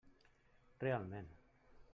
[0.85, 1.31] Realment.